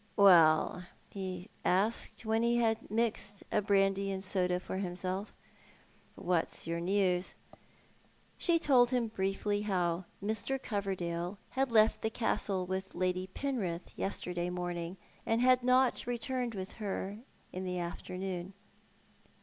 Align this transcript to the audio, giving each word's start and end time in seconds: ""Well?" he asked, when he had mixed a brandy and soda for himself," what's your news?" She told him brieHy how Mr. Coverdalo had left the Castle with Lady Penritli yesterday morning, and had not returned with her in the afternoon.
""Well?" 0.15 0.87
he 1.11 1.47
asked, 1.63 2.25
when 2.25 2.41
he 2.41 2.57
had 2.57 2.89
mixed 2.89 3.43
a 3.51 3.61
brandy 3.61 4.09
and 4.09 4.23
soda 4.23 4.59
for 4.59 4.77
himself," 4.77 5.31
what's 6.15 6.65
your 6.65 6.79
news?" 6.79 7.35
She 8.39 8.57
told 8.57 8.89
him 8.89 9.11
brieHy 9.11 9.65
how 9.65 10.05
Mr. 10.19 10.57
Coverdalo 10.59 11.37
had 11.51 11.71
left 11.71 12.01
the 12.01 12.09
Castle 12.09 12.65
with 12.65 12.95
Lady 12.95 13.29
Penritli 13.35 13.95
yesterday 13.95 14.49
morning, 14.49 14.97
and 15.23 15.39
had 15.39 15.61
not 15.61 16.07
returned 16.07 16.55
with 16.55 16.71
her 16.81 17.19
in 17.53 17.63
the 17.63 17.77
afternoon. 17.77 18.53